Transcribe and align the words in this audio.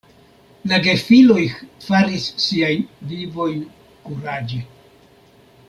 La 0.69 0.77
gefiloj 0.85 1.43
faris 1.89 2.25
siajn 2.45 2.89
vivojn 3.13 3.61
kuraĝe. 4.09 4.65